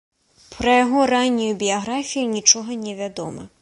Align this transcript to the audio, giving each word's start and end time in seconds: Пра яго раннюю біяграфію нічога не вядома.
Пра 0.55 0.71
яго 0.85 1.03
раннюю 1.13 1.53
біяграфію 1.61 2.25
нічога 2.35 2.83
не 2.89 3.01
вядома. 3.05 3.51